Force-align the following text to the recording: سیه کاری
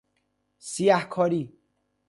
سیه 0.69 1.01
کاری 1.03 1.53